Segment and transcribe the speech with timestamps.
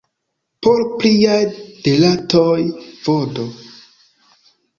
[0.67, 1.41] Por pliaj
[1.89, 2.57] detaloj
[3.09, 3.47] vd.